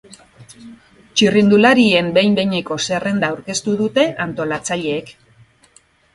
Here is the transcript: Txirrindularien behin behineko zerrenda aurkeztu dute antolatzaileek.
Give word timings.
Txirrindularien 1.19 2.09
behin 2.15 2.39
behineko 2.39 2.79
zerrenda 2.89 3.31
aurkeztu 3.35 3.77
dute 3.83 4.09
antolatzaileek. 4.27 5.15